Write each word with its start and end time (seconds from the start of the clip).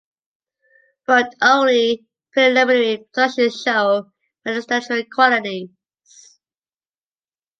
But 1.05 1.35
only 1.43 2.07
the 2.33 2.33
preliminary 2.33 3.05
productions 3.13 3.61
show 3.61 4.11
magisterial 4.43 5.05
qualities. 5.13 5.69